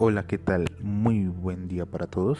Hola, 0.00 0.28
¿qué 0.28 0.38
tal? 0.38 0.66
Muy 0.80 1.26
buen 1.26 1.66
día 1.66 1.84
para 1.84 2.06
todos. 2.06 2.38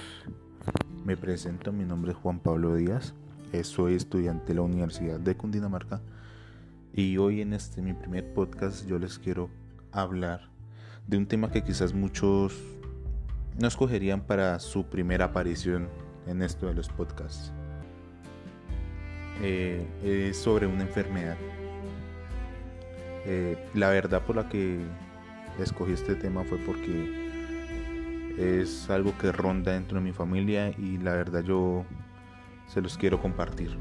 Me 1.05 1.17
presento, 1.17 1.73
mi 1.73 1.85
nombre 1.85 2.13
es 2.13 2.17
Juan 2.17 2.39
Pablo 2.39 2.77
Díaz, 2.77 3.15
eh, 3.53 3.65
soy 3.65 3.97
estudiante 3.97 4.47
de 4.47 4.55
la 4.55 4.63
Universidad 4.63 5.19
de 5.19 5.37
Cundinamarca 5.37 6.01
y 6.95 7.17
hoy 7.17 7.41
en 7.41 7.53
este 7.53 7.83
mi 7.83 7.95
primer 7.95 8.33
podcast 8.33 8.87
yo 8.87 9.01
les 9.01 9.19
quiero 9.19 9.51
hablar 9.91 10.49
de 11.09 11.17
un 11.17 11.27
tema 11.27 11.51
que 11.51 11.65
quizás 11.65 11.93
muchos 11.93 12.57
no 13.61 13.67
escogerían 13.67 14.21
para 14.21 14.61
su 14.61 14.85
primera 14.85 15.25
aparición 15.25 15.89
en 16.29 16.43
esto 16.43 16.69
de 16.69 16.75
los 16.75 16.89
podcasts. 16.89 17.53
Eh, 19.43 19.85
es 20.05 20.37
sobre 20.37 20.69
una 20.69 20.83
enfermedad. 20.83 21.37
Eh, 23.27 23.59
la 23.75 23.91
verdad 23.91 24.23
por 24.25 24.37
la 24.37 24.49
que 24.49 24.79
escogí 25.59 25.95
este 25.95 26.15
tema 26.15 26.45
fue 26.45 26.59
porque 26.59 27.29
es 28.39 28.89
algo 28.89 29.19
que 29.19 29.33
ronda 29.33 29.73
dentro 29.73 29.99
de 29.99 30.05
mi 30.05 30.13
familia 30.13 30.71
y 30.79 30.99
la 30.99 31.13
verdad 31.13 31.43
yo 31.43 31.85
se 32.69 32.81
los 32.81 32.97
quiero 32.97 33.21
compartir. 33.21 33.77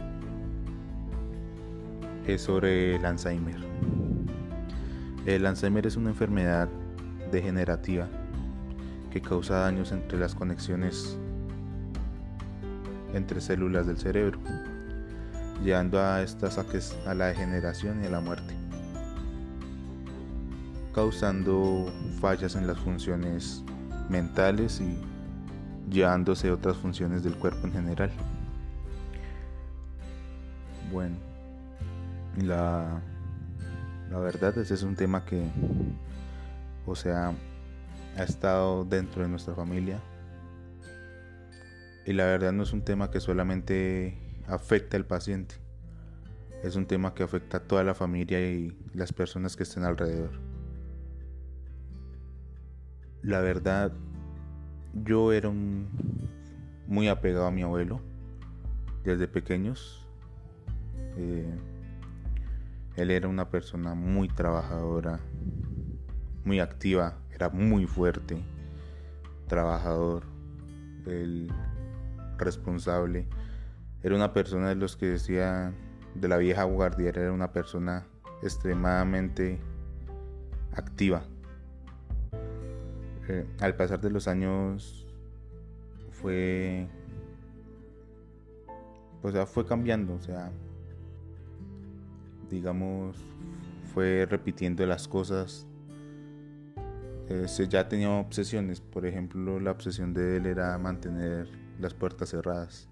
Es 2.25 2.41
sobre 2.41 2.95
el 2.95 3.05
Alzheimer. 3.05 3.59
El 5.27 5.45
Alzheimer 5.45 5.85
es 5.85 5.95
una 5.95 6.09
enfermedad 6.09 6.69
degenerativa 7.31 8.07
que 9.11 9.21
causa 9.21 9.59
daños 9.59 9.91
entre 9.91 10.17
las 10.17 10.33
conexiones 10.33 11.19
entre 13.13 13.41
células 13.41 13.85
del 13.85 13.97
cerebro, 13.97 14.39
llevando 15.63 16.01
a 16.01 16.23
estas 16.23 16.57
a 16.57 17.13
la 17.13 17.27
degeneración 17.27 18.03
y 18.03 18.07
a 18.07 18.09
la 18.09 18.19
muerte, 18.19 18.53
causando 20.93 21.91
fallas 22.19 22.55
en 22.55 22.67
las 22.67 22.77
funciones 22.79 23.63
mentales 24.09 24.81
y 24.81 24.97
llevándose 25.89 26.51
otras 26.51 26.77
funciones 26.77 27.23
del 27.23 27.35
cuerpo 27.35 27.67
en 27.67 27.73
general. 27.73 28.11
Bueno, 30.91 31.15
la, 32.41 33.01
la 34.09 34.19
verdad 34.19 34.57
ese 34.57 34.73
es 34.73 34.83
un 34.83 34.95
tema 34.95 35.25
que, 35.25 35.43
o 36.85 36.95
sea, 36.95 37.33
ha 38.17 38.23
estado 38.23 38.85
dentro 38.85 39.23
de 39.23 39.29
nuestra 39.29 39.53
familia. 39.53 39.99
Y 42.05 42.13
la 42.13 42.25
verdad 42.25 42.53
no 42.53 42.63
es 42.63 42.71
un 42.71 42.83
tema 42.83 43.11
que 43.11 43.19
solamente 43.19 44.17
afecta 44.47 44.95
al 44.95 45.05
paciente, 45.05 45.55
es 46.63 46.77
un 46.77 46.85
tema 46.85 47.13
que 47.13 47.23
afecta 47.23 47.57
a 47.57 47.59
toda 47.59 47.83
la 47.83 47.93
familia 47.93 48.39
y 48.39 48.77
las 48.93 49.11
personas 49.11 49.57
que 49.57 49.63
estén 49.63 49.83
alrededor. 49.83 50.46
La 53.23 53.41
verdad, 53.41 53.91
yo 54.93 55.31
era 55.33 55.49
un, 55.49 55.89
muy 56.87 57.07
apegado 57.07 57.45
a 57.45 57.51
mi 57.51 57.63
abuelo 57.63 57.99
desde 59.03 59.27
pequeños. 59.27 60.05
Eh, 61.17 61.57
él 62.95 63.11
era 63.11 63.27
una 63.27 63.49
persona 63.49 63.95
muy 63.95 64.27
trabajadora, 64.27 65.19
muy 66.45 66.59
activa, 66.59 67.17
era 67.33 67.49
muy 67.49 67.85
fuerte, 67.85 68.43
trabajador, 69.47 70.23
responsable. 72.37 73.27
Era 74.03 74.15
una 74.15 74.33
persona 74.33 74.69
de 74.69 74.75
los 74.75 74.95
que 74.95 75.07
decía 75.07 75.73
de 76.13 76.27
la 76.27 76.37
vieja 76.37 76.63
guardia, 76.63 77.09
era 77.09 77.31
una 77.31 77.51
persona 77.51 78.05
extremadamente 78.43 79.59
activa 80.75 81.23
al 83.59 83.75
pasar 83.75 84.01
de 84.01 84.09
los 84.09 84.27
años 84.27 85.05
fue 86.11 86.87
o 89.21 89.31
sea 89.31 89.45
fue 89.45 89.65
cambiando 89.65 90.15
o 90.15 90.21
sea 90.21 90.51
digamos 92.49 93.17
fue 93.93 94.27
repitiendo 94.29 94.85
las 94.85 95.07
cosas. 95.07 95.65
Eh, 97.29 97.47
ya 97.67 97.89
tenía 97.89 98.11
obsesiones 98.11 98.79
por 98.79 99.07
ejemplo 99.07 99.59
la 99.59 99.71
obsesión 99.71 100.13
de 100.13 100.37
él 100.37 100.45
era 100.45 100.77
mantener 100.77 101.49
las 101.79 101.95
puertas 101.95 102.29
cerradas. 102.29 102.87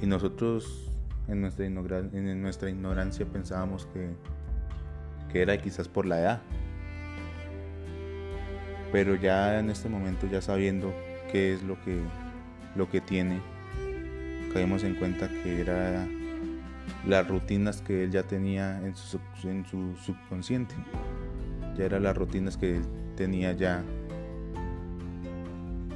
Y 0.00 0.06
nosotros 0.06 0.90
en 1.26 1.42
nuestra, 1.42 1.66
en 1.66 2.42
nuestra 2.42 2.70
ignorancia 2.70 3.26
pensábamos 3.26 3.86
que, 3.92 4.10
que 5.30 5.42
era 5.42 5.60
quizás 5.60 5.88
por 5.88 6.06
la 6.06 6.20
edad 6.20 6.42
pero 8.92 9.14
ya 9.14 9.58
en 9.58 9.70
este 9.70 9.88
momento 9.88 10.26
ya 10.26 10.40
sabiendo 10.40 10.92
qué 11.30 11.52
es 11.54 11.62
lo 11.62 11.80
que 11.82 12.00
lo 12.74 12.88
que 12.88 13.00
tiene 13.00 13.40
caímos 14.52 14.84
en 14.84 14.94
cuenta 14.94 15.28
que 15.28 15.60
era 15.60 16.06
las 17.06 17.28
rutinas 17.28 17.82
que 17.82 18.04
él 18.04 18.10
ya 18.10 18.22
tenía 18.22 18.80
en 18.84 18.94
su, 18.96 19.18
en 19.44 19.64
su 19.66 19.94
subconsciente. 19.96 20.74
Ya 21.76 21.84
eran 21.84 22.02
las 22.02 22.16
rutinas 22.16 22.56
que 22.56 22.76
él 22.76 22.82
tenía 23.16 23.52
ya 23.52 23.82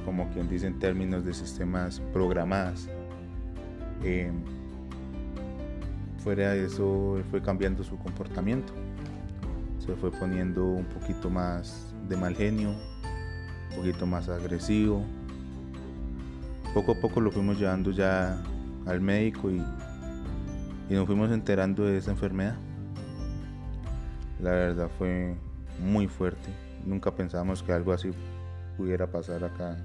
como 0.05 0.29
quien 0.31 0.49
dice 0.49 0.67
en 0.67 0.79
términos 0.79 1.25
de 1.25 1.33
sistemas 1.33 1.99
programadas. 2.11 2.89
Eh, 4.03 4.31
fuera 6.23 6.51
de 6.51 6.65
eso 6.65 7.21
fue 7.31 7.41
cambiando 7.41 7.83
su 7.83 7.97
comportamiento 7.97 8.73
se 9.85 9.95
fue 9.95 10.11
poniendo 10.11 10.65
un 10.65 10.85
poquito 10.85 11.29
más 11.29 11.93
de 12.07 12.15
mal 12.15 12.35
genio, 12.35 12.69
un 12.69 13.75
poquito 13.75 14.05
más 14.05 14.29
agresivo. 14.29 15.03
Poco 16.73 16.93
a 16.93 16.95
poco 16.95 17.19
lo 17.19 17.31
fuimos 17.31 17.59
llevando 17.59 17.91
ya 17.91 18.41
al 18.85 19.01
médico 19.01 19.51
y, 19.51 19.61
y 20.89 20.93
nos 20.93 21.05
fuimos 21.05 21.31
enterando 21.31 21.83
de 21.83 21.97
esa 21.97 22.11
enfermedad. 22.11 22.55
La 24.41 24.51
verdad 24.51 24.89
fue 24.97 25.35
muy 25.79 26.07
fuerte. 26.07 26.49
Nunca 26.85 27.13
pensábamos 27.13 27.61
que 27.61 27.73
algo 27.73 27.91
así 27.91 28.11
pudiera 28.77 29.07
pasar 29.07 29.43
acá 29.43 29.77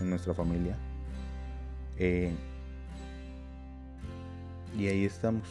en 0.00 0.10
nuestra 0.10 0.34
familia. 0.34 0.76
Eh, 1.96 2.34
y 4.78 4.86
ahí 4.86 5.04
estamos. 5.04 5.48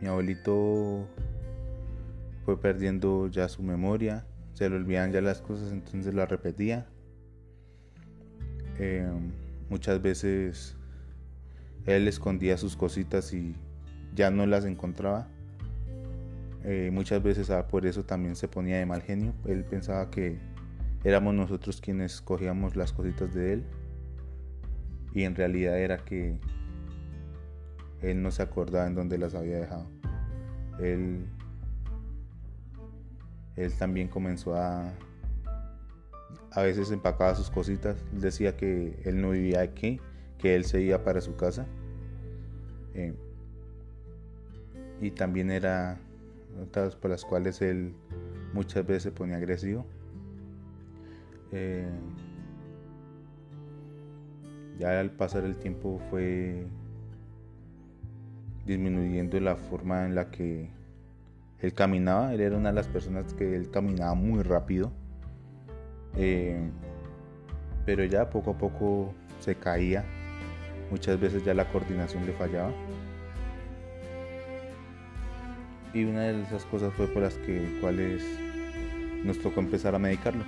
Mi 0.00 0.08
abuelito 0.08 1.06
fue 2.44 2.60
perdiendo 2.60 3.28
ya 3.28 3.48
su 3.48 3.62
memoria 3.62 4.26
se 4.60 4.68
le 4.68 4.76
olvidan 4.76 5.10
ya 5.10 5.22
las 5.22 5.40
cosas, 5.40 5.72
entonces 5.72 6.12
las 6.12 6.28
repetía. 6.28 6.86
Eh, 8.78 9.08
muchas 9.70 10.02
veces 10.02 10.76
él 11.86 12.06
escondía 12.06 12.58
sus 12.58 12.76
cositas 12.76 13.32
y 13.32 13.56
ya 14.14 14.30
no 14.30 14.44
las 14.44 14.66
encontraba. 14.66 15.28
Eh, 16.64 16.90
muchas 16.92 17.22
veces 17.22 17.48
ah, 17.48 17.68
por 17.68 17.86
eso 17.86 18.04
también 18.04 18.36
se 18.36 18.48
ponía 18.48 18.76
de 18.76 18.84
mal 18.84 19.00
genio. 19.00 19.32
Él 19.46 19.64
pensaba 19.64 20.10
que 20.10 20.38
éramos 21.04 21.34
nosotros 21.34 21.80
quienes 21.80 22.20
cogíamos 22.20 22.76
las 22.76 22.92
cositas 22.92 23.32
de 23.32 23.54
él. 23.54 23.64
Y 25.14 25.22
en 25.22 25.34
realidad 25.36 25.78
era 25.78 26.04
que 26.04 26.38
él 28.02 28.22
no 28.22 28.30
se 28.30 28.42
acordaba 28.42 28.86
en 28.86 28.94
dónde 28.94 29.16
las 29.16 29.34
había 29.34 29.58
dejado. 29.58 29.86
Él 30.80 31.24
él 33.56 33.72
también 33.74 34.08
comenzó 34.08 34.54
a 34.54 34.92
a 36.52 36.62
veces 36.62 36.90
empacaba 36.90 37.34
sus 37.34 37.50
cositas, 37.50 37.96
decía 38.12 38.56
que 38.56 38.98
él 39.04 39.20
no 39.20 39.30
vivía 39.30 39.60
aquí, 39.60 40.00
que 40.38 40.56
él 40.56 40.64
se 40.64 40.82
iba 40.82 41.04
para 41.04 41.20
su 41.20 41.36
casa. 41.36 41.66
Eh, 42.94 43.14
y 45.00 45.12
también 45.12 45.50
era 45.50 45.98
otras 46.60 46.96
por 46.96 47.10
las 47.10 47.24
cuales 47.24 47.62
él 47.62 47.94
muchas 48.52 48.84
veces 48.84 49.04
se 49.04 49.12
ponía 49.12 49.36
agresivo. 49.36 49.86
Eh, 51.52 51.88
ya 54.78 54.98
al 54.98 55.10
pasar 55.10 55.44
el 55.44 55.56
tiempo 55.56 56.00
fue 56.10 56.66
disminuyendo 58.66 59.38
la 59.40 59.56
forma 59.56 60.04
en 60.04 60.14
la 60.14 60.30
que 60.30 60.70
él 61.62 61.74
caminaba, 61.74 62.32
él 62.32 62.40
era 62.40 62.56
una 62.56 62.70
de 62.70 62.74
las 62.74 62.88
personas 62.88 63.34
que 63.34 63.54
él 63.54 63.70
caminaba 63.70 64.14
muy 64.14 64.42
rápido. 64.42 64.92
Eh, 66.16 66.70
pero 67.84 68.04
ya 68.04 68.30
poco 68.30 68.52
a 68.52 68.58
poco 68.58 69.14
se 69.40 69.54
caía. 69.54 70.04
Muchas 70.90 71.20
veces 71.20 71.44
ya 71.44 71.54
la 71.54 71.70
coordinación 71.70 72.24
le 72.26 72.32
fallaba. 72.32 72.72
Y 75.92 76.04
una 76.04 76.22
de 76.22 76.42
esas 76.42 76.64
cosas 76.66 76.92
fue 76.94 77.06
por 77.08 77.22
las 77.22 77.34
que 77.34 77.78
cuales 77.80 78.22
nos 79.24 79.38
tocó 79.40 79.60
empezar 79.60 79.94
a 79.94 79.98
medicarlo. 79.98 80.44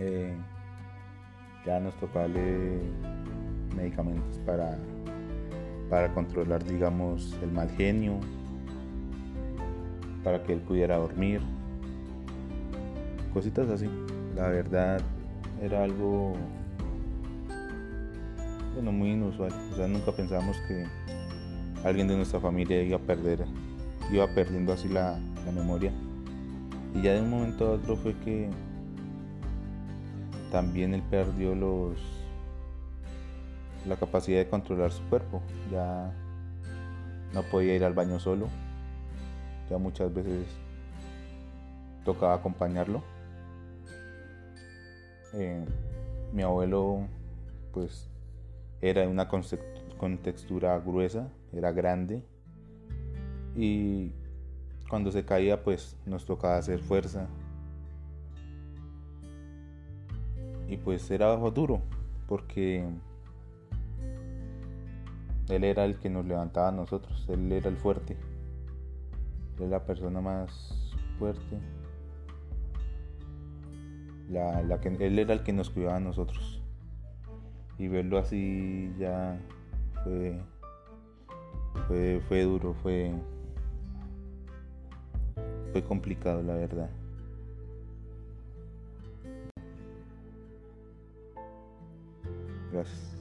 Eh, 0.00 0.34
ya 1.64 1.78
nos 1.78 1.94
tocó 1.96 2.18
darle 2.18 2.80
medicamentos 3.76 4.38
para, 4.46 4.76
para 5.90 6.12
controlar, 6.14 6.64
digamos, 6.64 7.36
el 7.42 7.52
mal 7.52 7.70
genio, 7.70 8.18
para 10.24 10.42
que 10.42 10.52
él 10.52 10.60
pudiera 10.60 10.96
dormir, 10.96 11.40
cositas 13.32 13.68
así. 13.70 13.88
la 14.34 14.48
verdad 14.48 15.00
era 15.62 15.84
algo 15.84 16.34
bueno 18.74 18.92
muy 18.92 19.12
inusual. 19.12 19.52
O 19.72 19.76
sea 19.76 19.88
nunca 19.88 20.12
pensamos 20.12 20.56
que 20.68 20.84
alguien 21.84 22.08
de 22.08 22.16
nuestra 22.16 22.40
familia 22.40 22.82
iba 22.82 22.96
a 22.96 23.00
perder 23.00 23.44
iba 24.10 24.26
perdiendo 24.28 24.72
así 24.72 24.88
la, 24.88 25.18
la 25.44 25.52
memoria. 25.52 25.92
Y 26.94 27.02
ya 27.02 27.12
de 27.12 27.20
un 27.20 27.30
momento 27.30 27.66
a 27.66 27.70
otro 27.72 27.96
fue 27.96 28.14
que 28.24 28.48
también 30.50 30.94
él 30.94 31.02
perdió 31.10 31.54
los 31.54 31.98
la 33.86 33.96
capacidad 33.96 34.38
de 34.38 34.48
controlar 34.48 34.90
su 34.92 35.02
cuerpo. 35.04 35.42
Ya 35.70 36.12
no 37.34 37.42
podía 37.42 37.74
ir 37.74 37.84
al 37.84 37.94
baño 37.94 38.18
solo 38.18 38.48
ya 39.68 39.78
muchas 39.78 40.12
veces 40.12 40.46
tocaba 42.04 42.34
acompañarlo. 42.34 43.02
Eh, 45.34 45.64
mi 46.32 46.42
abuelo 46.42 47.06
pues 47.72 48.08
era 48.80 49.02
de 49.02 49.08
una 49.08 49.28
con 49.28 50.18
textura 50.18 50.78
gruesa 50.78 51.28
era 51.52 51.72
grande 51.72 52.22
y 53.56 54.12
cuando 54.88 55.10
se 55.10 55.24
caía 55.24 55.62
pues 55.62 55.96
nos 56.06 56.24
tocaba 56.24 56.56
hacer 56.56 56.80
fuerza. 56.80 57.26
Y 60.68 60.76
pues 60.76 61.10
era 61.10 61.34
duro 61.36 61.80
porque 62.28 62.86
él 65.48 65.64
era 65.64 65.84
el 65.84 65.98
que 65.98 66.10
nos 66.10 66.26
levantaba 66.26 66.68
a 66.68 66.72
nosotros, 66.72 67.26
él 67.28 67.50
era 67.52 67.70
el 67.70 67.76
fuerte, 67.76 68.16
era 69.58 69.68
la 69.68 69.84
persona 69.84 70.20
más 70.20 70.94
fuerte, 71.18 71.58
la, 74.30 74.80
que, 74.80 74.88
él 74.88 75.18
era 75.18 75.34
el 75.34 75.42
que 75.42 75.52
nos 75.52 75.70
cuidaba 75.70 75.96
a 75.96 76.00
nosotros. 76.00 76.62
Y 77.78 77.88
verlo 77.88 78.18
así 78.18 78.92
ya 78.98 79.38
fue, 80.04 80.40
fue, 81.86 82.20
fue 82.28 82.42
duro, 82.42 82.74
fue, 82.82 83.12
fue 85.72 85.82
complicado 85.82 86.42
la 86.42 86.54
verdad. 86.54 86.90
Gracias. 92.72 93.17